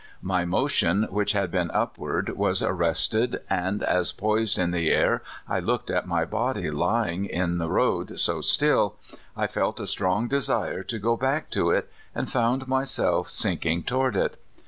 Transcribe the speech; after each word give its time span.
My 0.23 0.45
motion, 0.45 1.03
which 1.11 1.33
had 1.33 1.51
been 1.51 1.69
upward, 1.69 2.29
was 2.29 2.63
arrested, 2.63 3.41
and 3.51 3.83
as, 3.83 4.11
poised 4.11 4.57
in 4.57 4.71
the 4.71 4.89
air, 4.89 5.21
I 5.47 5.59
looked 5.59 5.91
at 5.91 6.07
rny 6.07 6.27
body 6.27 6.71
lying 6.71 7.27
there 7.31 7.43
in 7.43 7.59
the 7.59 7.69
road 7.69 8.07
FATHER 8.07 8.15
FISHER. 8.17 8.33
139 8.33 8.41
so 8.41 8.41
still, 8.41 8.95
I 9.37 9.45
felt 9.45 9.79
a 9.79 9.85
strong 9.85 10.27
desire 10.27 10.81
to 10.81 10.97
go 10.97 11.15
back 11.15 11.51
to 11.51 11.69
it, 11.69 11.91
and 12.15 12.27
found 12.27 12.67
myself 12.67 13.29
sinking 13.29 13.83
toward 13.83 14.15
it. 14.15 14.41